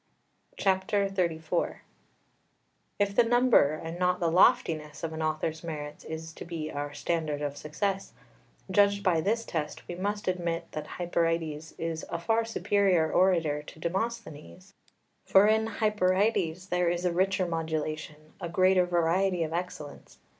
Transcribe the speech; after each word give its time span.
XXXIV 0.57 1.75
If 2.97 3.15
the 3.15 3.23
number 3.23 3.73
and 3.73 3.99
not 3.99 4.19
the 4.19 4.31
loftiness 4.31 5.03
of 5.03 5.13
an 5.13 5.21
author's 5.21 5.63
merits 5.63 6.05
is 6.05 6.33
to 6.33 6.43
be 6.43 6.71
our 6.71 6.91
standard 6.91 7.43
of 7.43 7.55
success, 7.55 8.13
judged 8.71 9.03
by 9.03 9.21
this 9.21 9.45
test 9.45 9.87
we 9.87 9.93
must 9.93 10.27
admit 10.27 10.71
that 10.71 10.87
Hyperides 10.97 11.75
is 11.77 12.03
a 12.09 12.17
far 12.17 12.43
superior 12.45 13.11
orator 13.13 13.61
to 13.61 13.79
Demosthenes. 13.79 14.73
For 15.23 15.45
in 15.45 15.67
Hyperides 15.67 16.69
there 16.69 16.89
is 16.89 17.05
a 17.05 17.11
richer 17.13 17.45
modulation, 17.45 18.33
a 18.41 18.49
greater 18.49 18.87
variety 18.87 19.43
of 19.43 19.53
excellence. 19.53 20.17